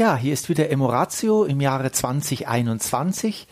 Ja, 0.00 0.16
hier 0.16 0.32
ist 0.32 0.48
wieder 0.48 0.70
Emoratio 0.70 1.44
im 1.44 1.60
Jahre 1.60 1.92
2021. 1.92 3.46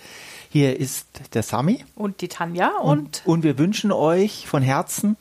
Hier 0.49 0.81
ist 0.81 1.07
der 1.35 1.43
Sami. 1.43 1.85
Und 1.95 2.23
die 2.23 2.29
Tanja. 2.29 2.71
Und, 2.79 2.99
und, 2.99 3.23
und 3.27 3.43
wir 3.43 3.59
wünschen 3.59 3.93
euch 3.93 4.47
von 4.47 4.63
Herzen 4.63 5.19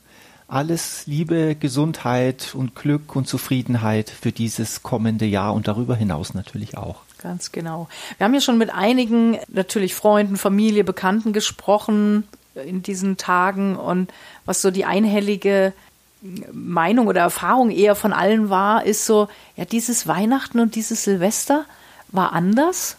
alles 0.47 1.05
Liebe, 1.05 1.55
Gesundheit 1.55 2.55
und 2.55 2.75
Glück 2.75 3.13
und 3.13 3.27
Zufriedenheit 3.27 4.09
für 4.09 4.31
dieses 4.31 4.83
kommende 4.83 5.25
Jahr 5.25 5.53
und 5.53 5.67
darüber 5.67 5.97
hinaus 5.97 6.33
natürlich 6.33 6.77
auch. 6.77 7.01
Ganz 7.21 7.51
genau. 7.51 7.89
Wir 8.17 8.23
haben 8.23 8.33
ja 8.33 8.39
schon 8.39 8.57
mit 8.57 8.73
einigen 8.73 9.37
natürlich 9.49 9.95
Freunden, 9.95 10.37
Familie, 10.37 10.85
Bekannten 10.85 11.33
gesprochen 11.33 12.25
in 12.55 12.83
diesen 12.83 13.17
Tagen 13.17 13.75
und 13.75 14.13
was 14.45 14.61
so 14.61 14.71
die 14.71 14.85
einhellige 14.85 15.73
Meinung 16.21 17.07
oder 17.07 17.21
Erfahrung 17.21 17.69
eher 17.69 17.95
von 17.95 18.13
allen 18.13 18.49
war, 18.49 18.85
ist 18.85 19.05
so, 19.05 19.27
ja, 19.55 19.65
dieses 19.65 20.07
Weihnachten 20.07 20.59
und 20.59 20.75
dieses 20.75 21.03
Silvester 21.03 21.65
war 22.09 22.33
anders, 22.33 22.97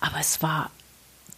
aber 0.00 0.18
es 0.20 0.42
war 0.42 0.70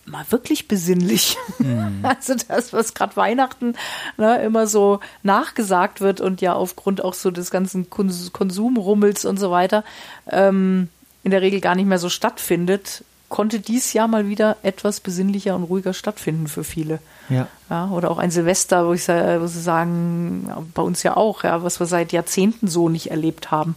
mal 0.04 0.24
wirklich 0.30 0.68
besinnlich. 0.68 1.36
Mhm. 1.59 2.00
Also 2.02 2.34
das, 2.48 2.73
was 2.73 2.95
gerade 2.95 3.16
Weihnachten 3.16 3.74
ne, 4.16 4.42
immer 4.42 4.66
so 4.66 5.00
nachgesagt 5.23 6.00
wird 6.00 6.20
und 6.20 6.40
ja 6.40 6.54
aufgrund 6.54 7.04
auch 7.04 7.14
so 7.14 7.30
des 7.30 7.50
ganzen 7.50 7.90
Konsumrummels 7.90 9.24
und 9.24 9.38
so 9.38 9.50
weiter 9.50 9.84
ähm, 10.28 10.88
in 11.23 11.30
der 11.30 11.42
Regel 11.42 11.60
gar 11.60 11.74
nicht 11.74 11.87
mehr 11.87 11.98
so 11.98 12.09
stattfindet, 12.09 13.04
konnte 13.28 13.60
dies 13.60 13.92
Jahr 13.92 14.09
mal 14.09 14.28
wieder 14.28 14.56
etwas 14.62 15.00
besinnlicher 15.00 15.55
und 15.55 15.64
ruhiger 15.64 15.92
stattfinden 15.92 16.48
für 16.48 16.64
viele. 16.64 16.98
Ja. 17.28 17.46
ja 17.68 17.88
oder 17.91 18.10
auch 18.10 18.18
ein 18.18 18.30
Silvester, 18.30 18.87
wo, 18.87 18.92
ich, 18.95 19.06
wo 19.09 19.46
sie 19.46 19.60
sagen, 19.60 20.51
bei 20.74 20.82
uns 20.82 21.02
ja 21.02 21.16
auch, 21.16 21.45
ja, 21.45 21.62
was 21.62 21.80
wir 21.80 21.87
seit 21.87 22.12
Jahrzehnten 22.12 22.68
so 22.68 22.88
nicht 22.88 23.10
erlebt 23.10 23.51
haben. 23.51 23.77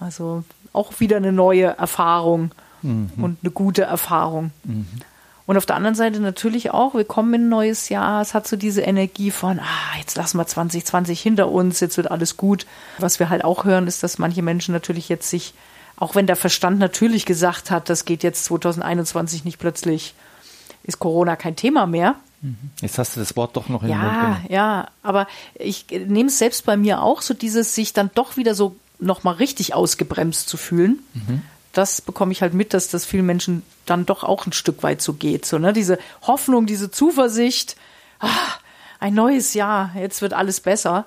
Also 0.00 0.44
auch 0.72 1.00
wieder 1.00 1.18
eine 1.18 1.32
neue 1.32 1.76
Erfahrung 1.76 2.52
mhm. 2.80 3.10
und 3.18 3.38
eine 3.42 3.50
gute 3.50 3.82
Erfahrung. 3.82 4.52
Mhm. 4.64 4.86
Und 5.44 5.56
auf 5.56 5.66
der 5.66 5.76
anderen 5.76 5.96
Seite 5.96 6.20
natürlich 6.20 6.70
auch, 6.70 6.94
wir 6.94 7.04
kommen 7.04 7.34
in 7.34 7.42
ein 7.42 7.48
neues 7.48 7.88
Jahr, 7.88 8.22
es 8.22 8.32
hat 8.32 8.46
so 8.46 8.56
diese 8.56 8.82
Energie 8.82 9.30
von, 9.30 9.58
ah, 9.58 9.98
jetzt 9.98 10.16
lassen 10.16 10.38
wir 10.38 10.46
2020 10.46 11.20
hinter 11.20 11.50
uns, 11.50 11.80
jetzt 11.80 11.96
wird 11.96 12.10
alles 12.10 12.36
gut. 12.36 12.64
Was 12.98 13.18
wir 13.18 13.28
halt 13.28 13.44
auch 13.44 13.64
hören, 13.64 13.86
ist, 13.86 14.02
dass 14.02 14.18
manche 14.18 14.40
Menschen 14.40 14.72
natürlich 14.72 15.08
jetzt 15.08 15.28
sich 15.28 15.52
auch 16.02 16.16
wenn 16.16 16.26
der 16.26 16.34
Verstand 16.34 16.80
natürlich 16.80 17.26
gesagt 17.26 17.70
hat, 17.70 17.88
das 17.88 18.04
geht 18.04 18.24
jetzt 18.24 18.46
2021 18.46 19.44
nicht 19.44 19.60
plötzlich, 19.60 20.14
ist 20.82 20.98
Corona 20.98 21.36
kein 21.36 21.54
Thema 21.54 21.86
mehr. 21.86 22.16
Mhm. 22.40 22.56
Jetzt 22.80 22.98
hast 22.98 23.14
du 23.14 23.20
das 23.20 23.36
Wort 23.36 23.56
doch 23.56 23.68
noch 23.68 23.84
in 23.84 23.90
ja, 23.90 23.94
den 23.94 24.02
Mund 24.02 24.20
genommen. 24.20 24.46
Ja, 24.48 24.88
aber 25.04 25.28
ich 25.54 25.86
nehme 25.90 26.28
es 26.28 26.38
selbst 26.38 26.66
bei 26.66 26.76
mir 26.76 27.02
auch, 27.02 27.22
so 27.22 27.34
dieses 27.34 27.76
sich 27.76 27.92
dann 27.92 28.10
doch 28.16 28.36
wieder 28.36 28.56
so 28.56 28.74
nochmal 28.98 29.34
richtig 29.34 29.74
ausgebremst 29.74 30.48
zu 30.48 30.56
fühlen. 30.56 30.98
Mhm. 31.14 31.42
Das 31.72 32.00
bekomme 32.00 32.32
ich 32.32 32.42
halt 32.42 32.52
mit, 32.52 32.74
dass 32.74 32.88
das 32.88 33.04
vielen 33.04 33.26
Menschen 33.26 33.62
dann 33.86 34.04
doch 34.04 34.24
auch 34.24 34.44
ein 34.44 34.52
Stück 34.52 34.82
weit 34.82 35.00
so 35.00 35.12
geht. 35.12 35.46
So, 35.46 35.58
ne? 35.58 35.72
Diese 35.72 36.00
Hoffnung, 36.22 36.66
diese 36.66 36.90
Zuversicht, 36.90 37.76
ah, 38.18 38.28
ein 38.98 39.14
neues 39.14 39.54
Jahr, 39.54 39.92
jetzt 39.94 40.20
wird 40.20 40.32
alles 40.32 40.60
besser. 40.60 41.04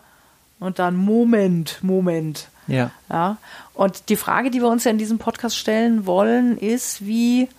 Und 0.61 0.79
dann 0.79 0.95
Moment, 0.95 1.79
Moment. 1.81 2.47
Ja. 2.67 2.91
ja. 3.09 3.37
Und 3.73 4.09
die 4.09 4.15
Frage, 4.15 4.51
die 4.51 4.61
wir 4.61 4.69
uns 4.69 4.83
ja 4.83 4.91
in 4.91 4.97
diesem 4.97 5.17
Podcast 5.17 5.57
stellen 5.57 6.05
wollen, 6.05 6.57
ist, 6.57 7.05
wie 7.05 7.49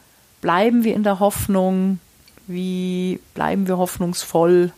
bleiben 0.40 0.84
wir 0.84 0.94
in 0.94 1.02
der 1.02 1.20
Hoffnung? 1.20 1.98
Wie 2.46 3.20
bleiben 3.34 3.66
wir 3.66 3.78
hoffnungsvoll? 3.78 4.72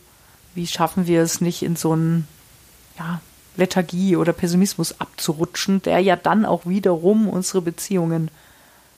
Wie 0.55 0.67
schaffen 0.67 1.07
wir 1.07 1.21
es 1.21 1.41
nicht 1.41 1.63
in 1.63 1.75
so 1.75 1.93
einen, 1.93 2.27
ja, 2.97 3.21
Lethargie 3.59 4.15
oder 4.15 4.33
Pessimismus 4.33 4.99
abzurutschen, 4.99 5.81
der 5.83 5.99
ja 5.99 6.15
dann 6.15 6.45
auch 6.45 6.65
wiederum 6.65 7.27
unsere 7.27 7.61
Beziehungen 7.61 8.31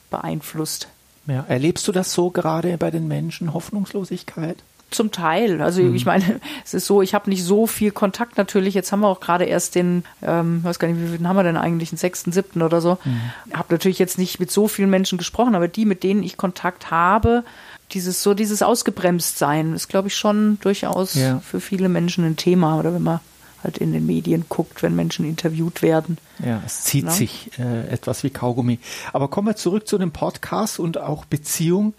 beeinflusst. 0.10 0.88
Ja, 1.28 1.46
erlebst 1.48 1.88
du 1.88 1.92
das 1.92 2.14
so 2.14 2.30
gerade 2.30 2.78
bei 2.78 2.92
den 2.92 3.08
Menschen, 3.08 3.54
Hoffnungslosigkeit? 3.54 4.58
Zum 4.92 5.12
Teil. 5.12 5.62
Also 5.62 5.82
mhm. 5.82 5.96
ich 5.96 6.06
meine, 6.06 6.40
es 6.66 6.74
ist 6.74 6.86
so, 6.86 7.02
ich 7.02 7.14
habe 7.14 7.30
nicht 7.30 7.44
so 7.44 7.66
viel 7.66 7.92
Kontakt 7.92 8.38
natürlich. 8.38 8.74
Jetzt 8.74 8.92
haben 8.92 9.00
wir 9.00 9.08
auch 9.08 9.20
gerade 9.20 9.46
erst 9.46 9.76
den, 9.76 10.04
ähm, 10.22 10.64
weiß 10.64 10.80
gar 10.80 10.88
nicht, 10.88 11.02
wie 11.02 11.18
viel 11.18 11.28
haben 11.28 11.36
wir 11.36 11.44
denn 11.44 11.58
eigentlich, 11.58 11.90
den 11.90 11.98
sechsten, 11.98 12.32
siebten 12.32 12.62
oder 12.62 12.82
so. 12.82 12.98
Mhm. 13.04 13.54
Habe 13.54 13.74
natürlich 13.74 14.00
jetzt 14.00 14.18
nicht 14.18 14.40
mit 14.40 14.52
so 14.52 14.68
vielen 14.68 14.90
Menschen 14.90 15.18
gesprochen, 15.18 15.56
aber 15.56 15.68
die, 15.68 15.86
mit 15.86 16.04
denen 16.04 16.24
ich 16.24 16.38
Kontakt 16.38 16.92
habe, 16.92 17.44
dieses 17.92 18.24
so 18.24 18.34
dieses 18.34 18.62
Ausgebremst-Sein 18.62 19.74
ist, 19.74 19.90
glaube 19.90 20.08
ich, 20.08 20.16
schon 20.16 20.60
durchaus 20.62 21.16
ja. 21.16 21.40
für 21.40 21.60
viele 21.60 21.90
Menschen 21.90 22.26
ein 22.26 22.38
Thema. 22.38 22.78
Oder 22.78 22.94
wenn 22.94 23.04
man 23.04 23.20
halt 23.64 23.78
in 23.78 23.94
den 23.94 24.06
Medien 24.06 24.46
guckt, 24.50 24.84
wenn 24.84 24.96
Menschen 24.96 25.26
interviewt 25.26 25.82
werden. 25.82 26.18
Ja, 26.44 26.62
es 26.66 26.84
zieht 26.84 27.06
ja. 27.06 27.12
sich 27.12 27.52
äh, 27.60 27.88
etwas 27.90 28.24
wie 28.24 28.30
Kaugummi. 28.30 28.80
Aber 29.14 29.28
kommen 29.28 29.48
wir 29.48 29.56
zurück 29.56 29.88
zu 29.88 29.98
dem 29.98 30.12
Podcast 30.12 30.80
und 30.80 30.98
auch 30.98 31.26
Beziehung 31.26 31.94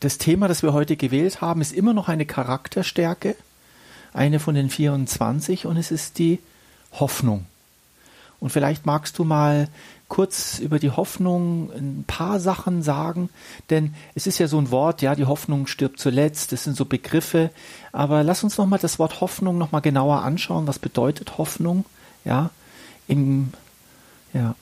das 0.00 0.18
Thema, 0.18 0.48
das 0.48 0.62
wir 0.62 0.72
heute 0.72 0.96
gewählt 0.96 1.40
haben, 1.40 1.60
ist 1.60 1.72
immer 1.72 1.94
noch 1.94 2.08
eine 2.08 2.26
Charakterstärke, 2.26 3.36
eine 4.12 4.40
von 4.40 4.54
den 4.54 4.70
24, 4.70 5.66
und 5.66 5.76
es 5.76 5.90
ist 5.90 6.18
die 6.18 6.38
Hoffnung. 6.92 7.46
Und 8.38 8.50
vielleicht 8.50 8.84
magst 8.86 9.18
du 9.18 9.24
mal 9.24 9.68
kurz 10.08 10.58
über 10.58 10.78
die 10.78 10.90
Hoffnung 10.90 11.70
ein 11.72 12.04
paar 12.06 12.38
Sachen 12.38 12.82
sagen, 12.82 13.28
denn 13.70 13.94
es 14.14 14.26
ist 14.26 14.38
ja 14.38 14.46
so 14.46 14.58
ein 14.58 14.70
Wort, 14.70 15.02
ja, 15.02 15.14
die 15.14 15.24
Hoffnung 15.24 15.66
stirbt 15.66 15.98
zuletzt, 15.98 16.52
das 16.52 16.64
sind 16.64 16.76
so 16.76 16.84
Begriffe, 16.84 17.50
aber 17.92 18.22
lass 18.22 18.44
uns 18.44 18.56
nochmal 18.56 18.78
das 18.78 18.98
Wort 18.98 19.20
Hoffnung 19.20 19.58
nochmal 19.58 19.80
genauer 19.80 20.22
anschauen, 20.22 20.66
was 20.66 20.78
bedeutet 20.78 21.38
Hoffnung, 21.38 21.84
ja, 22.24 22.50
im, 23.08 23.52
ja. 24.32 24.54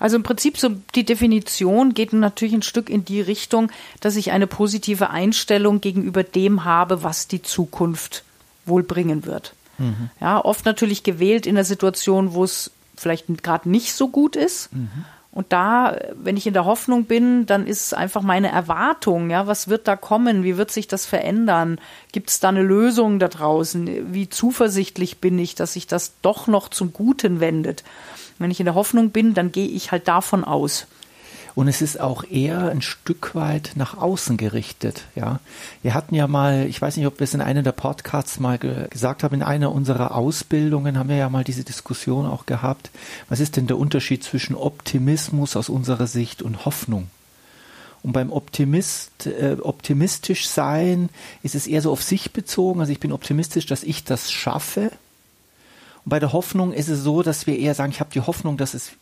Also 0.00 0.16
im 0.16 0.24
Prinzip 0.24 0.58
so 0.58 0.70
die 0.96 1.04
Definition 1.04 1.94
geht 1.94 2.12
natürlich 2.12 2.54
ein 2.54 2.62
Stück 2.62 2.90
in 2.90 3.04
die 3.04 3.20
Richtung, 3.20 3.70
dass 4.00 4.16
ich 4.16 4.32
eine 4.32 4.48
positive 4.48 5.10
Einstellung 5.10 5.80
gegenüber 5.80 6.24
dem 6.24 6.64
habe, 6.64 7.04
was 7.04 7.28
die 7.28 7.42
Zukunft 7.42 8.24
wohl 8.64 8.82
bringen 8.82 9.26
wird. 9.26 9.54
Mhm. 9.78 10.10
Ja, 10.20 10.44
oft 10.44 10.64
natürlich 10.64 11.02
gewählt 11.02 11.46
in 11.46 11.54
der 11.54 11.64
Situation, 11.64 12.32
wo 12.32 12.42
es 12.42 12.70
vielleicht 12.96 13.26
gerade 13.42 13.68
nicht 13.68 13.94
so 13.94 14.08
gut 14.08 14.36
ist. 14.36 14.74
Mhm. 14.74 15.04
Und 15.32 15.52
da, 15.52 15.96
wenn 16.14 16.36
ich 16.36 16.46
in 16.46 16.54
der 16.54 16.64
Hoffnung 16.64 17.04
bin, 17.04 17.46
dann 17.46 17.66
ist 17.66 17.86
es 17.86 17.92
einfach 17.92 18.22
meine 18.22 18.50
Erwartung, 18.50 19.30
ja, 19.30 19.46
was 19.46 19.68
wird 19.68 19.86
da 19.86 19.94
kommen? 19.94 20.42
Wie 20.42 20.56
wird 20.56 20.72
sich 20.72 20.88
das 20.88 21.06
verändern? 21.06 21.78
Gibt 22.10 22.30
es 22.30 22.40
da 22.40 22.48
eine 22.48 22.62
Lösung 22.62 23.20
da 23.20 23.28
draußen? 23.28 24.12
Wie 24.12 24.28
zuversichtlich 24.28 25.18
bin 25.18 25.38
ich, 25.38 25.54
dass 25.54 25.74
sich 25.74 25.86
das 25.86 26.14
doch 26.20 26.48
noch 26.48 26.68
zum 26.68 26.92
Guten 26.92 27.38
wendet? 27.38 27.84
Wenn 28.40 28.50
ich 28.50 28.58
in 28.58 28.66
der 28.66 28.74
Hoffnung 28.74 29.10
bin, 29.10 29.34
dann 29.34 29.52
gehe 29.52 29.68
ich 29.68 29.92
halt 29.92 30.08
davon 30.08 30.44
aus. 30.44 30.86
Und 31.54 31.68
es 31.68 31.82
ist 31.82 32.00
auch 32.00 32.24
eher 32.24 32.70
ein 32.70 32.80
Stück 32.80 33.34
weit 33.34 33.72
nach 33.74 33.96
außen 33.98 34.36
gerichtet. 34.36 35.04
Ja, 35.14 35.40
wir 35.82 35.92
hatten 35.92 36.14
ja 36.14 36.26
mal, 36.26 36.66
ich 36.66 36.80
weiß 36.80 36.96
nicht, 36.96 37.06
ob 37.06 37.18
wir 37.20 37.24
es 37.24 37.34
in 37.34 37.42
einem 37.42 37.64
der 37.64 37.72
Podcasts 37.72 38.40
mal 38.40 38.56
ge 38.56 38.88
gesagt 38.88 39.22
haben, 39.22 39.34
in 39.34 39.42
einer 39.42 39.72
unserer 39.72 40.14
Ausbildungen 40.14 40.96
haben 40.96 41.10
wir 41.10 41.16
ja 41.16 41.28
mal 41.28 41.44
diese 41.44 41.64
Diskussion 41.64 42.26
auch 42.26 42.46
gehabt. 42.46 42.90
Was 43.28 43.40
ist 43.40 43.56
denn 43.56 43.66
der 43.66 43.78
Unterschied 43.78 44.24
zwischen 44.24 44.54
Optimismus 44.54 45.54
aus 45.54 45.68
unserer 45.68 46.06
Sicht 46.06 46.40
und 46.40 46.64
Hoffnung? 46.64 47.08
Und 48.02 48.12
beim 48.12 48.32
Optimist, 48.32 49.26
äh, 49.26 49.58
optimistisch 49.60 50.48
sein 50.48 51.10
ist 51.42 51.54
es 51.54 51.66
eher 51.66 51.82
so 51.82 51.92
auf 51.92 52.02
sich 52.02 52.32
bezogen. 52.32 52.80
Also 52.80 52.92
ich 52.92 53.00
bin 53.00 53.12
optimistisch, 53.12 53.66
dass 53.66 53.82
ich 53.82 54.04
das 54.04 54.30
schaffe 54.30 54.90
bei 56.10 56.18
der 56.18 56.34
Hoffnung 56.34 56.72
ist 56.72 56.88
es 56.88 57.02
so, 57.02 57.22
dass 57.22 57.46
wir 57.46 57.58
eher 57.58 57.74
sagen, 57.74 57.92
ich 57.92 58.00
habe 58.00 58.10
die 58.12 58.20
Hoffnung, 58.20 58.58
dass 58.58 58.74
es 58.74 58.92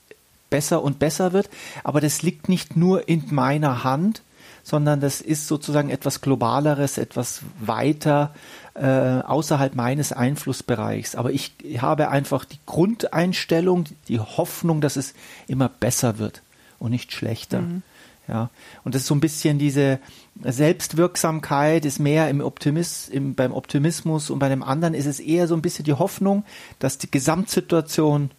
besser 0.50 0.82
und 0.82 0.98
besser 0.98 1.32
wird, 1.32 1.50
aber 1.82 2.00
das 2.00 2.22
liegt 2.22 2.48
nicht 2.48 2.76
nur 2.76 3.08
in 3.08 3.24
meiner 3.30 3.82
Hand, 3.82 4.22
sondern 4.62 5.00
das 5.00 5.20
ist 5.20 5.48
sozusagen 5.48 5.90
etwas 5.90 6.20
Globaleres, 6.20 6.98
etwas 6.98 7.40
weiter 7.58 8.34
äh, 8.74 8.86
außerhalb 8.86 9.74
meines 9.74 10.12
Einflussbereichs. 10.12 11.14
Aber 11.14 11.32
ich 11.32 11.54
habe 11.78 12.10
einfach 12.10 12.44
die 12.44 12.58
Grundeinstellung, 12.66 13.86
die 14.08 14.20
Hoffnung, 14.20 14.80
dass 14.80 14.96
es 14.96 15.14
immer 15.46 15.68
besser 15.68 16.18
wird 16.18 16.42
und 16.78 16.90
nicht 16.90 17.12
schlechter. 17.12 17.62
Mhm. 17.62 17.82
Ja, 18.28 18.50
und 18.84 18.94
das 18.94 19.02
ist 19.02 19.08
so 19.08 19.14
ein 19.14 19.20
bisschen 19.20 19.58
diese 19.58 19.98
Selbstwirksamkeit 20.42 21.84
ist 21.84 21.98
mehr 21.98 22.28
im 22.28 22.40
Optimis, 22.40 23.08
im, 23.08 23.34
beim 23.34 23.52
Optimismus 23.52 24.28
und 24.30 24.38
bei 24.38 24.50
dem 24.50 24.62
anderen 24.62 24.94
ist 24.94 25.06
es 25.06 25.18
eher 25.18 25.48
so 25.48 25.54
ein 25.54 25.62
bisschen 25.62 25.84
die 25.84 25.94
Hoffnung, 25.94 26.44
dass 26.78 26.98
die 26.98 27.10
Gesamtsituation 27.10 28.30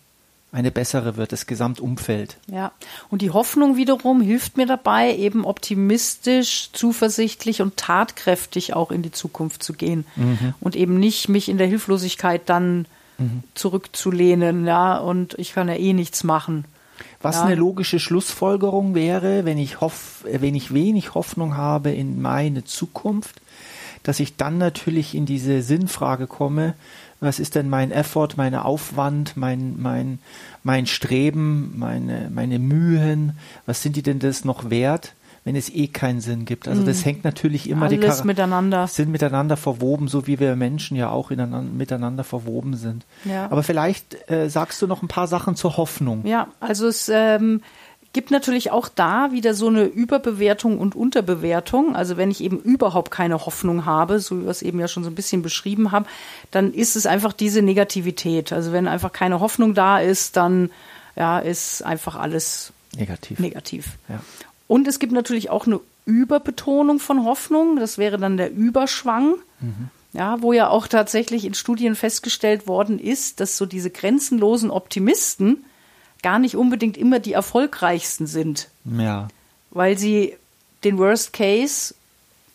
eine 0.52 0.72
bessere 0.72 1.16
wird, 1.16 1.32
das 1.32 1.46
Gesamtumfeld. 1.46 2.38
Ja, 2.48 2.72
und 3.10 3.22
die 3.22 3.30
Hoffnung 3.30 3.78
wiederum 3.78 4.22
hilft 4.22 4.58
mir 4.58 4.66
dabei, 4.66 5.16
eben 5.16 5.46
optimistisch, 5.46 6.70
zuversichtlich 6.74 7.62
und 7.62 7.78
tatkräftig 7.78 8.74
auch 8.74 8.92
in 8.92 9.04
die 9.04 9.12
Zukunft 9.12 9.62
zu 9.62 9.74
gehen 9.74 10.06
mhm. 10.16 10.54
und 10.60 10.76
eben 10.76 11.00
nicht 11.00 11.30
mich 11.30 11.50
in 11.50 11.58
der 11.58 11.68
Hilflosigkeit 11.68 12.42
dann 12.48 12.86
mhm. 13.18 13.44
zurückzulehnen, 13.54 14.66
ja, 14.66 14.98
und 14.98 15.38
ich 15.38 15.54
kann 15.54 15.68
ja 15.68 15.76
eh 15.76 15.94
nichts 15.94 16.24
machen. 16.24 16.66
Was 17.22 17.38
ja. 17.38 17.46
eine 17.46 17.56
logische 17.56 18.00
Schlussfolgerung 18.00 18.96
wäre, 18.96 19.46
wenn 19.46 19.58
ich, 19.58 19.82
hoff, 19.82 20.24
wenn 20.24 20.56
ich 20.56 20.74
wenig 20.74 21.14
Hoffnung 21.14 21.58
habe 21.58 21.92
in 21.92 22.22
meine 22.22 22.64
Zukunft, 22.64 23.42
dass 24.04 24.20
ich 24.20 24.38
dann 24.38 24.58
natürlich 24.58 25.16
in 25.16 25.26
diese 25.26 25.62
Sinnfrage 25.62 26.28
komme, 26.28 26.76
was 27.20 27.40
ist 27.40 27.56
denn 27.56 27.70
mein 27.70 27.92
Effort, 27.92 28.30
mein 28.38 28.56
Aufwand, 28.56 29.36
mein, 29.36 29.76
mein, 29.78 30.20
mein 30.64 30.88
Streben, 30.88 31.74
meine, 31.78 32.30
meine 32.34 32.60
Mühen, 32.60 33.38
was 33.66 33.84
sind 33.84 33.98
die 33.98 34.04
denn 34.04 34.20
das 34.20 34.46
noch 34.46 34.70
wert? 34.70 35.14
Wenn 35.44 35.56
es 35.56 35.70
eh 35.70 35.88
keinen 35.88 36.22
Sinn 36.22 36.46
gibt. 36.46 36.68
Also 36.68 36.84
das 36.84 37.00
mhm. 37.00 37.04
hängt 37.04 37.24
natürlich 37.24 37.70
immer 37.70 37.86
Alles 37.86 38.00
die 38.00 38.06
Char 38.06 38.26
miteinander 38.26 38.88
sind 38.88 39.12
miteinander 39.12 39.58
verwoben, 39.58 40.08
so 40.08 40.28
wie 40.28 40.40
wir 40.40 40.56
Menschen 40.56 40.98
ja 40.98 41.10
auch 41.10 41.32
miteinander 41.32 42.24
verwoben 42.24 42.76
sind. 42.76 43.06
Ja. 43.26 43.46
Aber 43.50 43.64
vielleicht 43.64 44.30
äh, 44.30 44.50
sagst 44.50 44.82
du 44.82 44.88
noch 44.88 45.02
ein 45.02 45.08
paar 45.08 45.28
Sachen 45.28 45.56
zur 45.56 45.78
Hoffnung. 45.78 46.26
Ja, 46.26 46.48
also 46.60 46.88
es 46.88 47.10
ähm, 47.10 47.62
gibt 48.14 48.32
natürlich 48.32 48.72
auch 48.72 48.90
da 48.90 49.32
wieder 49.32 49.54
so 49.54 49.68
eine 49.68 49.84
Überbewertung 49.84 50.80
und 50.80 50.96
Unterbewertung. 50.96 51.96
Also 51.96 52.18
wenn 52.18 52.32
ich 52.32 52.42
eben 52.42 52.60
überhaupt 52.60 53.12
keine 53.12 53.46
Hoffnung 53.46 53.86
habe, 53.86 54.20
so 54.20 54.40
wie 54.40 54.44
wir 54.44 54.52
es 54.52 54.62
eben 54.62 54.80
ja 54.80 54.88
schon 54.88 55.04
so 55.04 55.10
ein 55.10 55.16
bisschen 55.16 55.42
beschrieben 55.42 55.92
haben, 55.92 56.06
dann 56.52 56.74
ist 56.74 56.96
es 56.96 57.06
einfach 57.06 57.34
diese 57.34 57.62
Negativität. 57.62 58.52
Also 58.52 58.72
wenn 58.72 58.88
einfach 58.88 59.12
keine 59.12 59.40
Hoffnung 59.40 59.74
da 59.74 60.00
ist, 60.00 60.38
dann 60.38 60.72
ja, 61.16 61.40
ist 61.40 61.84
einfach 61.84 62.16
alles 62.16 62.74
negativ. 62.96 63.40
negativ. 63.40 63.98
Ja. 64.08 64.22
Und 64.70 64.88
es 64.88 65.00
gibt 65.00 65.12
natürlich 65.12 65.50
auch 65.50 65.66
eine 65.66 65.82
Überbetonung 66.06 67.00
von 67.00 67.26
Hoffnung. 67.26 67.78
Das 67.78 67.98
wäre 67.98 68.20
dann 68.20 68.38
der 68.38 68.52
Überschwang. 68.54 69.34
Mhm. 69.60 69.90
Ja, 70.14 70.42
wo 70.42 70.54
ja 70.54 70.70
auch 70.70 70.88
tatsächlich 70.88 71.44
in 71.44 71.56
Studien 71.56 71.96
festgestellt 71.96 72.68
worden 72.68 72.98
ist, 72.98 73.40
dass 73.40 73.58
so 73.58 73.66
diese 73.66 73.90
grenzenlosen 73.90 74.72
Optimisten 74.72 75.66
gar 76.24 76.40
nicht 76.40 76.56
unbedingt 76.56 76.98
immer 76.98 77.20
die 77.20 77.34
erfolgreichsten 77.34 78.28
sind. 78.28 78.70
Ja. 78.86 79.28
Weil 79.72 79.98
sie 79.98 80.36
den 80.84 80.98
Worst 80.98 81.34
Case 81.34 81.96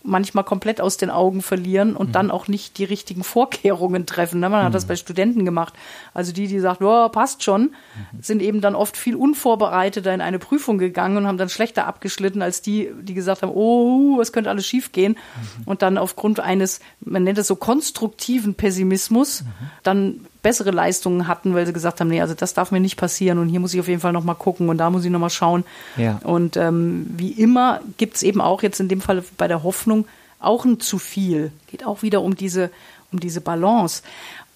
manchmal 0.06 0.44
komplett 0.44 0.82
aus 0.82 0.98
den 0.98 1.10
Augen 1.10 1.40
verlieren 1.40 1.96
und 1.96 2.08
mhm. 2.08 2.12
dann 2.12 2.30
auch 2.30 2.46
nicht 2.46 2.76
die 2.76 2.84
richtigen 2.84 3.24
Vorkehrungen 3.24 4.04
treffen. 4.04 4.38
Ne? 4.38 4.50
Man 4.50 4.60
mhm. 4.60 4.66
hat 4.66 4.74
das 4.74 4.84
mhm. 4.84 4.88
bei 4.88 4.96
Studenten 4.96 5.44
gemacht. 5.46 5.72
Also 6.12 6.32
die, 6.32 6.46
die 6.46 6.60
sagt, 6.60 6.82
oh, 6.82 7.08
passt 7.08 7.42
schon, 7.42 7.62
mhm. 7.62 8.22
sind 8.22 8.42
eben 8.42 8.60
dann 8.60 8.74
oft 8.74 8.98
viel 8.98 9.16
unvorbereiteter 9.16 10.12
in 10.12 10.20
eine 10.20 10.38
Prüfung 10.38 10.76
gegangen 10.76 11.16
und 11.16 11.26
haben 11.26 11.38
dann 11.38 11.48
schlechter 11.48 11.86
abgeschlitten 11.86 12.42
als 12.42 12.60
die, 12.60 12.90
die 13.00 13.14
gesagt 13.14 13.42
haben, 13.42 13.52
oh, 13.54 14.18
was 14.18 14.32
könnte 14.32 14.50
alles 14.50 14.66
schiefgehen 14.66 15.12
mhm. 15.12 15.62
und 15.64 15.80
dann 15.80 15.96
aufgrund 15.96 16.38
eines, 16.38 16.80
man 17.00 17.24
nennt 17.24 17.38
es 17.38 17.46
so 17.46 17.56
konstruktiven 17.56 18.54
Pessimismus, 18.54 19.42
mhm. 19.42 19.46
dann 19.82 20.20
bessere 20.44 20.70
Leistungen 20.70 21.26
hatten, 21.26 21.54
weil 21.54 21.66
sie 21.66 21.72
gesagt 21.72 22.00
haben, 22.00 22.08
nee, 22.08 22.20
also 22.20 22.34
das 22.34 22.54
darf 22.54 22.70
mir 22.70 22.78
nicht 22.78 22.96
passieren 22.96 23.38
und 23.38 23.48
hier 23.48 23.58
muss 23.58 23.74
ich 23.74 23.80
auf 23.80 23.88
jeden 23.88 24.00
Fall 24.00 24.12
nochmal 24.12 24.36
gucken 24.36 24.68
und 24.68 24.78
da 24.78 24.90
muss 24.90 25.04
ich 25.04 25.10
nochmal 25.10 25.30
schauen. 25.30 25.64
Ja. 25.96 26.20
Und 26.22 26.56
ähm, 26.56 27.06
wie 27.16 27.30
immer 27.30 27.80
gibt 27.96 28.16
es 28.16 28.22
eben 28.22 28.40
auch 28.40 28.62
jetzt 28.62 28.78
in 28.78 28.88
dem 28.88 29.00
Fall 29.00 29.24
bei 29.38 29.48
der 29.48 29.64
Hoffnung 29.64 30.06
auch 30.38 30.64
ein 30.66 30.78
zu 30.78 30.98
viel. 30.98 31.50
Geht 31.66 31.84
auch 31.84 32.02
wieder 32.02 32.20
um 32.20 32.36
diese, 32.36 32.70
um 33.10 33.18
diese 33.18 33.40
Balance. 33.40 34.02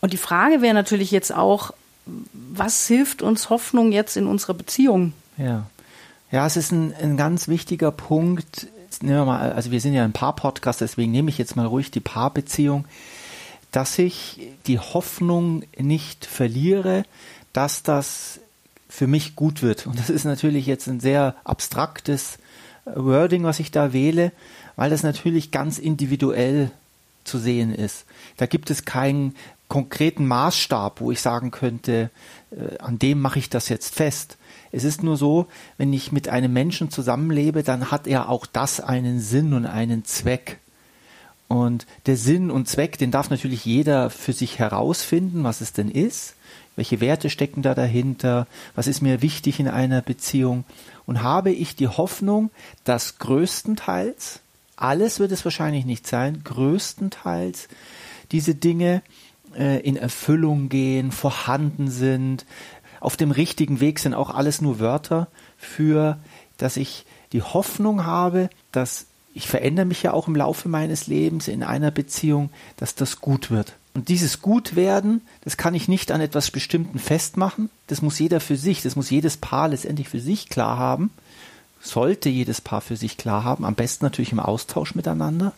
Und 0.00 0.12
die 0.12 0.18
Frage 0.18 0.60
wäre 0.60 0.74
natürlich 0.74 1.10
jetzt 1.10 1.34
auch, 1.34 1.72
was 2.32 2.86
hilft 2.86 3.22
uns 3.22 3.48
Hoffnung 3.48 3.90
jetzt 3.90 4.16
in 4.16 4.26
unserer 4.26 4.54
Beziehung? 4.54 5.14
Ja. 5.38 5.66
Ja, 6.30 6.46
es 6.46 6.58
ist 6.58 6.70
ein, 6.70 6.92
ein 7.02 7.16
ganz 7.16 7.48
wichtiger 7.48 7.90
Punkt. 7.90 8.68
nehmen 9.00 9.16
wir 9.16 9.24
mal, 9.24 9.52
also 9.52 9.70
wir 9.70 9.80
sind 9.80 9.94
ja 9.94 10.04
ein 10.04 10.12
Paar-Podcast, 10.12 10.82
deswegen 10.82 11.10
nehme 11.10 11.30
ich 11.30 11.38
jetzt 11.38 11.56
mal 11.56 11.66
ruhig 11.66 11.90
die 11.90 12.00
Paarbeziehung 12.00 12.84
dass 13.72 13.98
ich 13.98 14.40
die 14.66 14.78
Hoffnung 14.78 15.62
nicht 15.76 16.26
verliere, 16.26 17.04
dass 17.52 17.82
das 17.82 18.40
für 18.88 19.06
mich 19.06 19.36
gut 19.36 19.62
wird. 19.62 19.86
Und 19.86 19.98
das 19.98 20.10
ist 20.10 20.24
natürlich 20.24 20.66
jetzt 20.66 20.86
ein 20.86 21.00
sehr 21.00 21.34
abstraktes 21.44 22.38
äh, 22.86 22.92
Wording, 22.96 23.44
was 23.44 23.60
ich 23.60 23.70
da 23.70 23.92
wähle, 23.92 24.32
weil 24.76 24.90
das 24.90 25.02
natürlich 25.02 25.50
ganz 25.50 25.78
individuell 25.78 26.70
zu 27.24 27.38
sehen 27.38 27.74
ist. 27.74 28.06
Da 28.38 28.46
gibt 28.46 28.70
es 28.70 28.84
keinen 28.84 29.34
konkreten 29.68 30.26
Maßstab, 30.26 31.00
wo 31.00 31.10
ich 31.10 31.20
sagen 31.20 31.50
könnte, 31.50 32.10
äh, 32.50 32.78
an 32.78 32.98
dem 32.98 33.20
mache 33.20 33.38
ich 33.38 33.50
das 33.50 33.68
jetzt 33.68 33.94
fest. 33.94 34.38
Es 34.72 34.84
ist 34.84 35.02
nur 35.02 35.16
so, 35.16 35.46
wenn 35.76 35.92
ich 35.92 36.12
mit 36.12 36.28
einem 36.28 36.52
Menschen 36.52 36.90
zusammenlebe, 36.90 37.62
dann 37.62 37.90
hat 37.90 38.06
er 38.06 38.28
auch 38.28 38.46
das 38.46 38.80
einen 38.80 39.20
Sinn 39.20 39.52
und 39.52 39.66
einen 39.66 40.04
Zweck. 40.04 40.58
Und 41.48 41.86
der 42.06 42.16
Sinn 42.16 42.50
und 42.50 42.68
Zweck, 42.68 42.98
den 42.98 43.10
darf 43.10 43.30
natürlich 43.30 43.64
jeder 43.64 44.10
für 44.10 44.34
sich 44.34 44.58
herausfinden, 44.58 45.44
was 45.44 45.62
es 45.62 45.72
denn 45.72 45.90
ist. 45.90 46.34
Welche 46.76 47.00
Werte 47.00 47.30
stecken 47.30 47.62
da 47.62 47.74
dahinter? 47.74 48.46
Was 48.76 48.86
ist 48.86 49.00
mir 49.00 49.22
wichtig 49.22 49.58
in 49.58 49.66
einer 49.66 50.02
Beziehung? 50.02 50.64
Und 51.06 51.22
habe 51.22 51.50
ich 51.50 51.74
die 51.74 51.88
Hoffnung, 51.88 52.50
dass 52.84 53.18
größtenteils, 53.18 54.40
alles 54.76 55.18
wird 55.18 55.32
es 55.32 55.44
wahrscheinlich 55.44 55.86
nicht 55.86 56.06
sein, 56.06 56.42
größtenteils 56.44 57.68
diese 58.30 58.54
Dinge 58.54 59.02
äh, 59.56 59.80
in 59.80 59.96
Erfüllung 59.96 60.68
gehen, 60.68 61.10
vorhanden 61.10 61.90
sind, 61.90 62.44
auf 63.00 63.16
dem 63.16 63.30
richtigen 63.30 63.80
Weg 63.80 63.98
sind, 63.98 64.14
auch 64.14 64.30
alles 64.30 64.60
nur 64.60 64.78
Wörter 64.78 65.28
für, 65.56 66.18
dass 66.58 66.76
ich 66.76 67.06
die 67.32 67.42
Hoffnung 67.42 68.04
habe, 68.04 68.50
dass 68.70 69.07
ich 69.34 69.46
verändere 69.46 69.86
mich 69.86 70.02
ja 70.02 70.12
auch 70.12 70.28
im 70.28 70.36
Laufe 70.36 70.68
meines 70.68 71.06
Lebens 71.06 71.48
in 71.48 71.62
einer 71.62 71.90
Beziehung, 71.90 72.50
dass 72.76 72.94
das 72.94 73.20
gut 73.20 73.50
wird. 73.50 73.74
Und 73.94 74.08
dieses 74.08 74.42
Gutwerden, 74.42 75.22
das 75.42 75.56
kann 75.56 75.74
ich 75.74 75.88
nicht 75.88 76.12
an 76.12 76.20
etwas 76.20 76.50
Bestimmten 76.50 76.98
festmachen. 76.98 77.70
Das 77.88 78.02
muss 78.02 78.18
jeder 78.18 78.40
für 78.40 78.56
sich, 78.56 78.82
das 78.82 78.96
muss 78.96 79.10
jedes 79.10 79.36
Paar 79.36 79.68
letztendlich 79.68 80.08
für 80.08 80.20
sich 80.20 80.48
klar 80.48 80.78
haben. 80.78 81.10
Sollte 81.80 82.28
jedes 82.28 82.60
Paar 82.60 82.80
für 82.80 82.96
sich 82.96 83.16
klar 83.16 83.44
haben. 83.44 83.64
Am 83.64 83.74
besten 83.74 84.04
natürlich 84.04 84.32
im 84.32 84.40
Austausch 84.40 84.94
miteinander. 84.94 85.52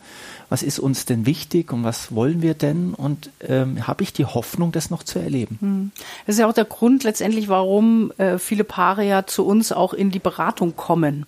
Was 0.51 0.63
ist 0.63 0.79
uns 0.79 1.07
denn 1.07 1.25
wichtig 1.25 1.73
und 1.73 1.85
was 1.85 2.15
wollen 2.15 2.43
wir 2.43 2.55
denn? 2.55 2.95
Und 2.95 3.31
ähm, 3.41 3.87
habe 3.87 4.03
ich 4.03 4.13
die 4.13 4.27
Hoffnung, 4.27 4.73
das 4.73 4.91
noch 4.91 5.03
zu 5.03 5.19
erleben? 5.19 5.59
Hm. 5.61 5.91
Das 6.27 6.35
ist 6.35 6.41
ja 6.41 6.49
auch 6.49 6.55
der 6.55 6.67
Grund 6.67 7.05
letztendlich, 7.05 7.49
warum 7.49 8.13
äh, 8.19 8.39
viele 8.39 8.65
Paare 8.65 9.05
ja 9.07 9.27
zu 9.27 9.47
uns 9.47 9.73
auch 9.73 9.95
in 9.95 10.11
die 10.11 10.19
Beratung 10.19 10.77
kommen 10.77 11.27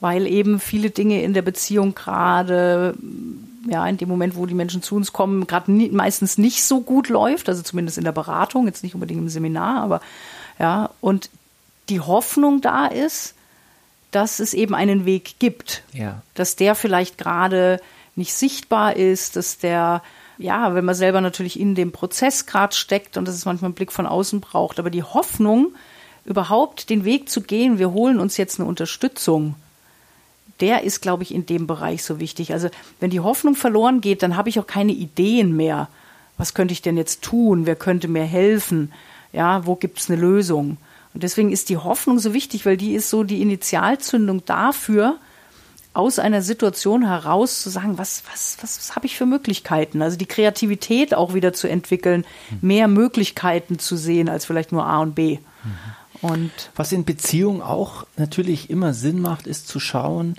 weil 0.00 0.26
eben 0.26 0.60
viele 0.60 0.90
Dinge 0.90 1.22
in 1.22 1.32
der 1.32 1.42
Beziehung 1.42 1.94
gerade 1.94 2.94
ja 3.68 3.86
in 3.86 3.96
dem 3.96 4.08
Moment, 4.08 4.36
wo 4.36 4.46
die 4.46 4.54
Menschen 4.54 4.82
zu 4.82 4.94
uns 4.94 5.12
kommen, 5.12 5.46
gerade 5.46 5.70
meistens 5.72 6.38
nicht 6.38 6.64
so 6.64 6.80
gut 6.80 7.08
läuft, 7.08 7.48
also 7.48 7.62
zumindest 7.62 7.98
in 7.98 8.04
der 8.04 8.12
Beratung, 8.12 8.66
jetzt 8.66 8.84
nicht 8.84 8.94
unbedingt 8.94 9.20
im 9.20 9.28
Seminar, 9.28 9.82
aber 9.82 10.00
ja, 10.58 10.90
und 11.00 11.30
die 11.88 12.00
Hoffnung 12.00 12.60
da 12.60 12.86
ist, 12.86 13.34
dass 14.10 14.40
es 14.40 14.54
eben 14.54 14.74
einen 14.74 15.04
Weg 15.04 15.38
gibt, 15.38 15.82
ja. 15.92 16.22
dass 16.34 16.56
der 16.56 16.74
vielleicht 16.74 17.18
gerade 17.18 17.80
nicht 18.14 18.32
sichtbar 18.32 18.96
ist, 18.96 19.36
dass 19.36 19.58
der 19.58 20.02
ja, 20.38 20.74
wenn 20.74 20.84
man 20.84 20.94
selber 20.94 21.20
natürlich 21.20 21.58
in 21.58 21.74
dem 21.74 21.92
Prozess 21.92 22.44
gerade 22.46 22.74
steckt 22.74 23.16
und 23.16 23.26
dass 23.26 23.34
es 23.34 23.46
manchmal 23.46 23.68
einen 23.68 23.74
Blick 23.74 23.90
von 23.90 24.06
außen 24.06 24.40
braucht, 24.40 24.78
aber 24.78 24.90
die 24.90 25.02
Hoffnung, 25.02 25.72
überhaupt 26.26 26.90
den 26.90 27.04
Weg 27.04 27.30
zu 27.30 27.40
gehen, 27.40 27.78
wir 27.78 27.92
holen 27.92 28.18
uns 28.18 28.36
jetzt 28.36 28.58
eine 28.58 28.68
Unterstützung, 28.68 29.54
der 30.60 30.82
ist, 30.84 31.02
glaube 31.02 31.22
ich, 31.22 31.34
in 31.34 31.46
dem 31.46 31.66
Bereich 31.66 32.02
so 32.02 32.20
wichtig. 32.20 32.52
Also 32.52 32.68
wenn 33.00 33.10
die 33.10 33.20
Hoffnung 33.20 33.54
verloren 33.54 34.00
geht, 34.00 34.22
dann 34.22 34.36
habe 34.36 34.48
ich 34.48 34.58
auch 34.58 34.66
keine 34.66 34.92
Ideen 34.92 35.54
mehr. 35.54 35.88
Was 36.38 36.54
könnte 36.54 36.72
ich 36.72 36.82
denn 36.82 36.96
jetzt 36.96 37.22
tun? 37.22 37.66
Wer 37.66 37.76
könnte 37.76 38.08
mir 38.08 38.24
helfen? 38.24 38.92
Ja, 39.32 39.66
wo 39.66 39.74
gibt 39.74 39.98
es 39.98 40.10
eine 40.10 40.20
Lösung? 40.20 40.78
Und 41.14 41.22
deswegen 41.22 41.50
ist 41.50 41.68
die 41.68 41.78
Hoffnung 41.78 42.18
so 42.18 42.34
wichtig, 42.34 42.66
weil 42.66 42.76
die 42.76 42.94
ist 42.94 43.08
so 43.08 43.24
die 43.24 43.40
Initialzündung 43.40 44.44
dafür, 44.44 45.18
aus 45.94 46.18
einer 46.18 46.42
Situation 46.42 47.06
heraus 47.06 47.62
zu 47.62 47.70
sagen, 47.70 47.96
was, 47.96 48.22
was, 48.30 48.58
was, 48.60 48.78
was 48.78 48.96
habe 48.96 49.06
ich 49.06 49.16
für 49.16 49.24
Möglichkeiten? 49.24 50.02
Also 50.02 50.18
die 50.18 50.26
Kreativität 50.26 51.14
auch 51.14 51.32
wieder 51.32 51.54
zu 51.54 51.68
entwickeln, 51.68 52.26
mehr 52.60 52.86
Möglichkeiten 52.86 53.78
zu 53.78 53.96
sehen 53.96 54.28
als 54.28 54.44
vielleicht 54.44 54.72
nur 54.72 54.84
A 54.84 55.00
und 55.00 55.14
B. 55.14 55.38
Mhm. 55.64 55.70
Und 56.22 56.50
was 56.74 56.92
in 56.92 57.04
Beziehung 57.04 57.62
auch 57.62 58.06
natürlich 58.16 58.70
immer 58.70 58.94
Sinn 58.94 59.20
macht, 59.20 59.46
ist 59.46 59.68
zu 59.68 59.80
schauen, 59.80 60.36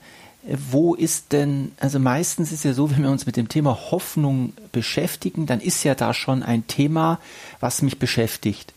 äh, 0.47 0.57
wo 0.71 0.95
ist 0.95 1.31
denn, 1.31 1.71
also 1.79 1.99
meistens 1.99 2.51
ist 2.51 2.63
ja 2.63 2.73
so, 2.73 2.91
wenn 2.91 3.03
wir 3.03 3.11
uns 3.11 3.25
mit 3.25 3.37
dem 3.37 3.49
Thema 3.49 3.77
Hoffnung 3.91 4.53
beschäftigen, 4.71 5.45
dann 5.45 5.59
ist 5.59 5.83
ja 5.83 5.95
da 5.95 6.13
schon 6.13 6.43
ein 6.43 6.67
Thema, 6.67 7.19
was 7.59 7.81
mich 7.81 7.99
beschäftigt. 7.99 8.73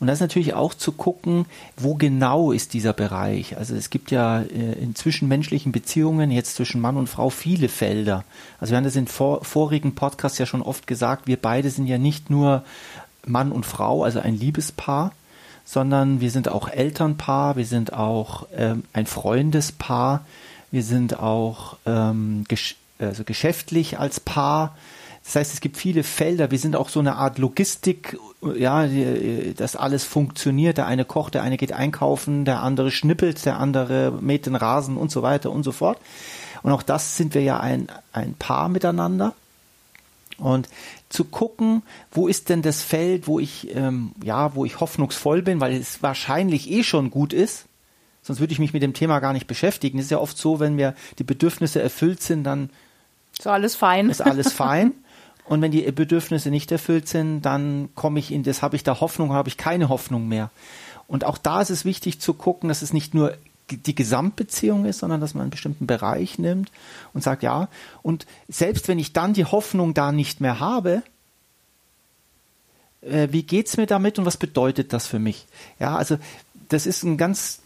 Und 0.00 0.08
das 0.08 0.16
ist 0.16 0.22
natürlich 0.22 0.54
auch 0.54 0.74
zu 0.74 0.92
gucken, 0.92 1.46
wo 1.76 1.94
genau 1.94 2.52
ist 2.52 2.74
dieser 2.74 2.92
Bereich. 2.92 3.56
Also 3.56 3.74
es 3.74 3.90
gibt 3.90 4.10
ja 4.10 4.42
äh, 4.42 4.72
in 4.72 4.94
zwischenmenschlichen 4.94 5.72
Beziehungen 5.72 6.30
jetzt 6.30 6.56
zwischen 6.56 6.80
Mann 6.80 6.96
und 6.96 7.08
Frau 7.08 7.30
viele 7.30 7.68
Felder. 7.68 8.24
Also 8.60 8.72
wir 8.72 8.76
haben 8.76 8.84
das 8.84 8.96
in 8.96 9.06
vor, 9.06 9.44
vorigen 9.44 9.94
Podcasts 9.94 10.38
ja 10.38 10.46
schon 10.46 10.62
oft 10.62 10.86
gesagt, 10.86 11.26
wir 11.26 11.36
beide 11.36 11.70
sind 11.70 11.86
ja 11.86 11.98
nicht 11.98 12.28
nur 12.28 12.64
Mann 13.24 13.52
und 13.52 13.64
Frau, 13.64 14.04
also 14.04 14.20
ein 14.20 14.38
Liebespaar, 14.38 15.12
sondern 15.64 16.20
wir 16.20 16.30
sind 16.30 16.48
auch 16.48 16.68
Elternpaar, 16.68 17.56
wir 17.56 17.66
sind 17.66 17.92
auch 17.92 18.46
ähm, 18.56 18.84
ein 18.92 19.06
Freundespaar, 19.06 20.24
wir 20.70 20.82
sind 20.82 21.18
auch 21.18 21.76
ähm, 21.86 22.44
gesch 22.48 22.76
also 22.98 23.24
geschäftlich 23.24 23.98
als 23.98 24.20
Paar. 24.20 24.76
Das 25.24 25.36
heißt, 25.36 25.54
es 25.54 25.60
gibt 25.60 25.76
viele 25.76 26.04
Felder. 26.04 26.50
Wir 26.50 26.58
sind 26.58 26.76
auch 26.76 26.88
so 26.88 27.00
eine 27.00 27.16
Art 27.16 27.38
Logistik, 27.38 28.18
ja, 28.56 28.86
dass 29.56 29.74
alles 29.74 30.04
funktioniert. 30.04 30.76
Der 30.76 30.86
eine 30.86 31.04
kocht, 31.04 31.34
der 31.34 31.42
eine 31.42 31.56
geht 31.56 31.72
einkaufen, 31.72 32.44
der 32.44 32.62
andere 32.62 32.90
schnippelt, 32.90 33.44
der 33.46 33.58
andere 33.58 34.12
mäht 34.20 34.46
den 34.46 34.54
Rasen 34.54 34.96
und 34.96 35.10
so 35.10 35.22
weiter 35.22 35.50
und 35.50 35.64
so 35.64 35.72
fort. 35.72 35.98
Und 36.62 36.72
auch 36.72 36.82
das 36.82 37.16
sind 37.16 37.34
wir 37.34 37.42
ja 37.42 37.58
ein, 37.58 37.88
ein 38.12 38.34
Paar 38.34 38.68
miteinander. 38.68 39.34
Und 40.38 40.68
zu 41.14 41.24
gucken, 41.24 41.82
wo 42.10 42.26
ist 42.26 42.48
denn 42.48 42.60
das 42.60 42.82
Feld, 42.82 43.26
wo 43.26 43.38
ich, 43.38 43.74
ähm, 43.74 44.12
ja, 44.22 44.54
wo 44.54 44.64
ich 44.64 44.80
hoffnungsvoll 44.80 45.42
bin, 45.42 45.60
weil 45.60 45.72
es 45.74 46.02
wahrscheinlich 46.02 46.70
eh 46.70 46.82
schon 46.82 47.10
gut 47.10 47.32
ist. 47.32 47.66
Sonst 48.22 48.40
würde 48.40 48.52
ich 48.52 48.58
mich 48.58 48.72
mit 48.72 48.82
dem 48.82 48.94
Thema 48.94 49.20
gar 49.20 49.32
nicht 49.32 49.46
beschäftigen. 49.46 49.98
Es 49.98 50.06
ist 50.06 50.10
ja 50.10 50.18
oft 50.18 50.36
so, 50.36 50.58
wenn 50.58 50.74
mir 50.74 50.94
die 51.18 51.24
Bedürfnisse 51.24 51.80
erfüllt 51.80 52.20
sind, 52.20 52.44
dann 52.44 52.70
ist 53.38 53.46
alles 53.46 53.76
fein. 53.76 54.10
Ist 54.10 54.22
alles 54.22 54.52
fein. 54.52 54.92
Und 55.44 55.62
wenn 55.62 55.70
die 55.70 55.82
Bedürfnisse 55.92 56.50
nicht 56.50 56.72
erfüllt 56.72 57.06
sind, 57.06 57.42
dann 57.42 57.90
komme 57.94 58.18
ich 58.18 58.32
in 58.32 58.42
das, 58.42 58.62
habe 58.62 58.76
ich 58.76 58.82
da 58.82 59.00
Hoffnung, 59.00 59.32
habe 59.32 59.48
ich 59.48 59.56
keine 59.56 59.90
Hoffnung 59.90 60.26
mehr. 60.26 60.50
Und 61.06 61.24
auch 61.24 61.38
da 61.38 61.60
ist 61.60 61.70
es 61.70 61.84
wichtig 61.84 62.20
zu 62.20 62.34
gucken, 62.34 62.68
dass 62.68 62.82
es 62.82 62.92
nicht 62.92 63.14
nur 63.14 63.36
die 63.70 63.94
Gesamtbeziehung 63.94 64.84
ist, 64.84 64.98
sondern 64.98 65.20
dass 65.20 65.34
man 65.34 65.42
einen 65.42 65.50
bestimmten 65.50 65.86
Bereich 65.86 66.38
nimmt 66.38 66.70
und 67.12 67.22
sagt, 67.22 67.42
ja, 67.42 67.68
und 68.02 68.26
selbst 68.48 68.88
wenn 68.88 68.98
ich 68.98 69.12
dann 69.12 69.32
die 69.32 69.46
Hoffnung 69.46 69.94
da 69.94 70.12
nicht 70.12 70.40
mehr 70.40 70.60
habe, 70.60 71.02
äh, 73.00 73.28
wie 73.30 73.42
geht's 73.42 73.76
mir 73.76 73.86
damit 73.86 74.18
und 74.18 74.26
was 74.26 74.36
bedeutet 74.36 74.92
das 74.92 75.06
für 75.06 75.18
mich? 75.18 75.46
Ja, 75.78 75.96
also 75.96 76.18
das 76.68 76.86
ist 76.86 77.02
ein 77.02 77.16
ganz. 77.16 77.60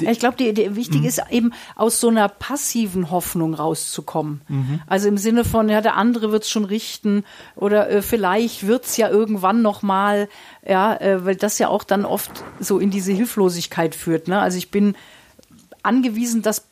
ich 0.00 0.18
glaube, 0.18 0.36
die, 0.36 0.52
die, 0.52 0.76
wichtig 0.76 1.02
mhm. 1.02 1.06
ist 1.06 1.22
eben 1.30 1.52
aus 1.76 2.00
so 2.00 2.08
einer 2.08 2.28
passiven 2.28 3.10
Hoffnung 3.10 3.54
rauszukommen. 3.54 4.40
Mhm. 4.48 4.82
Also 4.86 5.08
im 5.08 5.18
Sinne 5.18 5.44
von, 5.44 5.68
ja, 5.68 5.80
der 5.80 5.96
andere 5.96 6.32
wird's 6.32 6.50
schon 6.50 6.64
richten 6.64 7.24
oder 7.56 7.90
äh, 7.90 8.02
vielleicht 8.02 8.66
wird's 8.66 8.96
ja 8.96 9.08
irgendwann 9.08 9.62
noch 9.62 9.82
mal, 9.82 10.28
ja, 10.66 10.94
äh, 10.96 11.24
weil 11.24 11.36
das 11.36 11.58
ja 11.58 11.68
auch 11.68 11.84
dann 11.84 12.04
oft 12.04 12.44
so 12.58 12.78
in 12.78 12.90
diese 12.90 13.12
Hilflosigkeit 13.12 13.94
führt. 13.94 14.28
Ne? 14.28 14.40
Also 14.40 14.58
ich 14.58 14.70
bin 14.70 14.94
angewiesen, 15.82 16.42
dass 16.42 16.66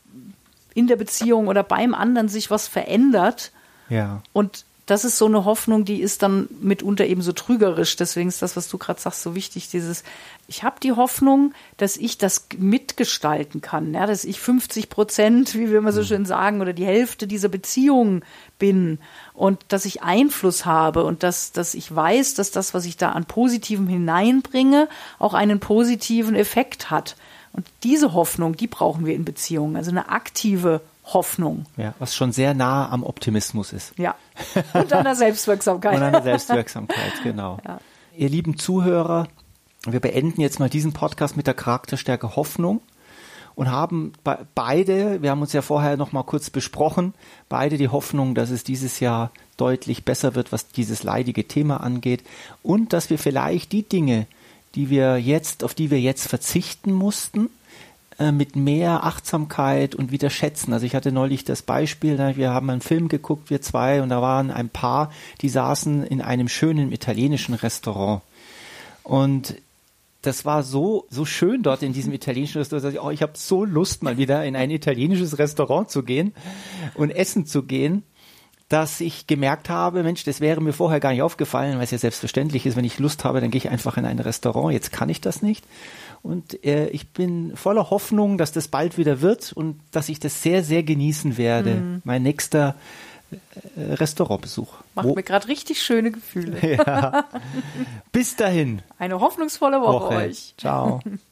in 0.74 0.86
der 0.86 0.96
Beziehung 0.96 1.48
oder 1.48 1.62
beim 1.62 1.94
anderen 1.94 2.28
sich 2.28 2.50
was 2.50 2.68
verändert. 2.68 3.52
Ja. 3.88 4.22
Und 4.32 4.64
das 4.88 5.04
ist 5.04 5.18
so 5.18 5.26
eine 5.26 5.44
Hoffnung, 5.44 5.84
die 5.84 6.00
ist 6.00 6.22
dann 6.22 6.48
mitunter 6.62 7.04
eben 7.04 7.20
so 7.20 7.32
trügerisch. 7.32 7.96
Deswegen 7.96 8.30
ist 8.30 8.40
das, 8.40 8.56
was 8.56 8.68
du 8.68 8.78
gerade 8.78 8.98
sagst, 8.98 9.20
so 9.20 9.34
wichtig. 9.34 9.68
Dieses, 9.68 10.02
ich 10.46 10.62
habe 10.62 10.80
die 10.82 10.92
Hoffnung, 10.92 11.52
dass 11.76 11.98
ich 11.98 12.16
das 12.16 12.46
mitgestalten 12.56 13.60
kann, 13.60 13.92
ja, 13.92 14.06
dass 14.06 14.24
ich 14.24 14.40
50 14.40 14.88
Prozent, 14.88 15.54
wie 15.54 15.70
wir 15.70 15.76
immer 15.76 15.92
so 15.92 16.00
mhm. 16.00 16.06
schön 16.06 16.24
sagen, 16.24 16.62
oder 16.62 16.72
die 16.72 16.86
Hälfte 16.86 17.26
dieser 17.26 17.50
Beziehung 17.50 18.24
bin 18.58 18.98
und 19.34 19.60
dass 19.68 19.84
ich 19.84 20.02
Einfluss 20.02 20.64
habe 20.64 21.04
und 21.04 21.22
dass, 21.22 21.52
dass 21.52 21.74
ich 21.74 21.94
weiß, 21.94 22.32
dass 22.32 22.50
das, 22.50 22.72
was 22.72 22.86
ich 22.86 22.96
da 22.96 23.12
an 23.12 23.26
Positivem 23.26 23.88
hineinbringe, 23.88 24.88
auch 25.18 25.34
einen 25.34 25.60
positiven 25.60 26.34
Effekt 26.34 26.90
hat. 26.90 27.16
Und 27.52 27.66
diese 27.82 28.14
Hoffnung, 28.14 28.56
die 28.56 28.68
brauchen 28.68 29.04
wir 29.04 29.14
in 29.14 29.26
Beziehungen, 29.26 29.76
also 29.76 29.90
eine 29.90 30.08
aktive 30.08 30.80
Hoffnung. 31.12 31.66
Ja, 31.76 31.94
was 31.98 32.14
schon 32.14 32.32
sehr 32.32 32.54
nah 32.54 32.88
am 32.90 33.02
Optimismus 33.02 33.72
ist. 33.72 33.92
Ja. 33.98 34.14
Und 34.74 34.92
an 34.92 35.04
der 35.04 35.14
Selbstwirksamkeit. 35.16 35.96
Und 35.96 36.02
an 36.02 36.12
der 36.12 36.22
Selbstwirksamkeit, 36.22 37.12
genau. 37.22 37.58
Ja. 37.66 37.80
Ihr 38.16 38.28
lieben 38.28 38.58
Zuhörer, 38.58 39.28
wir 39.86 40.00
beenden 40.00 40.40
jetzt 40.40 40.58
mal 40.58 40.68
diesen 40.68 40.92
Podcast 40.92 41.36
mit 41.36 41.46
der 41.46 41.54
Charakterstärke 41.54 42.36
Hoffnung 42.36 42.80
und 43.54 43.70
haben 43.70 44.12
beide, 44.54 45.22
wir 45.22 45.30
haben 45.30 45.40
uns 45.40 45.52
ja 45.52 45.62
vorher 45.62 45.96
noch 45.96 46.12
mal 46.12 46.22
kurz 46.22 46.50
besprochen, 46.50 47.14
beide 47.48 47.76
die 47.76 47.88
Hoffnung, 47.88 48.34
dass 48.34 48.50
es 48.50 48.64
dieses 48.64 49.00
Jahr 49.00 49.32
deutlich 49.56 50.04
besser 50.04 50.34
wird, 50.34 50.52
was 50.52 50.68
dieses 50.68 51.02
leidige 51.02 51.46
Thema 51.46 51.78
angeht 51.78 52.22
und 52.62 52.92
dass 52.92 53.10
wir 53.10 53.18
vielleicht 53.18 53.72
die 53.72 53.82
Dinge, 53.82 54.26
die 54.74 54.90
wir 54.90 55.18
jetzt, 55.18 55.64
auf 55.64 55.74
die 55.74 55.90
wir 55.90 56.00
jetzt 56.00 56.28
verzichten 56.28 56.92
mussten, 56.92 57.50
äh, 58.18 58.32
mit 58.32 58.56
mehr 58.56 59.04
Achtsamkeit 59.04 59.94
und 59.94 60.10
wieder 60.10 60.30
schätzen. 60.30 60.72
Also 60.72 60.84
ich 60.86 60.94
hatte 60.94 61.12
neulich 61.12 61.44
das 61.44 61.62
Beispiel, 61.62 62.16
ne, 62.16 62.36
wir 62.36 62.50
haben 62.50 62.68
einen 62.68 62.80
Film 62.80 63.08
geguckt, 63.08 63.50
wir 63.50 63.62
zwei, 63.62 64.02
und 64.02 64.08
da 64.08 64.20
waren 64.20 64.50
ein 64.50 64.68
Paar, 64.68 65.12
die 65.40 65.48
saßen 65.48 66.04
in 66.04 66.20
einem 66.20 66.48
schönen 66.48 66.90
italienischen 66.90 67.54
Restaurant. 67.54 68.22
Und 69.04 69.54
das 70.22 70.44
war 70.44 70.64
so, 70.64 71.06
so 71.10 71.24
schön 71.24 71.62
dort 71.62 71.82
in 71.82 71.92
diesem 71.92 72.12
italienischen 72.12 72.58
Restaurant, 72.58 72.84
dass 72.84 72.94
ich, 72.94 73.00
oh, 73.00 73.10
ich 73.10 73.22
habe 73.22 73.32
so 73.36 73.64
Lust, 73.64 74.02
mal 74.02 74.18
wieder 74.18 74.44
in 74.44 74.56
ein 74.56 74.70
italienisches 74.70 75.38
Restaurant 75.38 75.88
zu 75.88 76.02
gehen 76.02 76.34
und 76.94 77.10
essen 77.10 77.46
zu 77.46 77.62
gehen 77.62 78.02
dass 78.68 79.00
ich 79.00 79.26
gemerkt 79.26 79.70
habe, 79.70 80.02
Mensch, 80.02 80.24
das 80.24 80.40
wäre 80.40 80.60
mir 80.60 80.72
vorher 80.74 81.00
gar 81.00 81.12
nicht 81.12 81.22
aufgefallen, 81.22 81.76
weil 81.76 81.84
es 81.84 81.90
ja 81.90 81.98
selbstverständlich 81.98 82.66
ist, 82.66 82.76
wenn 82.76 82.84
ich 82.84 82.98
Lust 82.98 83.24
habe, 83.24 83.40
dann 83.40 83.50
gehe 83.50 83.58
ich 83.58 83.70
einfach 83.70 83.96
in 83.96 84.04
ein 84.04 84.18
Restaurant. 84.18 84.74
Jetzt 84.74 84.92
kann 84.92 85.08
ich 85.08 85.20
das 85.20 85.40
nicht. 85.40 85.64
Und 86.22 86.62
äh, 86.64 86.88
ich 86.88 87.08
bin 87.08 87.56
voller 87.56 87.90
Hoffnung, 87.90 88.36
dass 88.36 88.52
das 88.52 88.68
bald 88.68 88.98
wieder 88.98 89.22
wird 89.22 89.52
und 89.52 89.80
dass 89.92 90.08
ich 90.10 90.20
das 90.20 90.42
sehr, 90.42 90.62
sehr 90.62 90.82
genießen 90.82 91.38
werde. 91.38 91.76
Mhm. 91.76 92.02
Mein 92.04 92.22
nächster 92.22 92.74
äh, 93.30 93.94
Restaurantbesuch. 93.94 94.72
Macht 94.94 95.08
Wo? 95.08 95.14
mir 95.14 95.22
gerade 95.22 95.48
richtig 95.48 95.82
schöne 95.82 96.10
Gefühle. 96.10 96.58
Ja. 96.86 97.24
Bis 98.12 98.36
dahin. 98.36 98.82
Eine 98.98 99.20
hoffnungsvolle 99.20 99.80
Woche, 99.80 100.06
Woche. 100.06 100.14
euch. 100.16 100.54
Ciao. 100.58 101.00